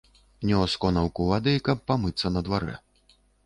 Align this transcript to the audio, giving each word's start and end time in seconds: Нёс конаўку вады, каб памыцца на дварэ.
Нёс 0.51 0.71
конаўку 0.85 1.27
вады, 1.33 1.53
каб 1.69 1.85
памыцца 1.91 2.35
на 2.37 2.41
дварэ. 2.51 2.75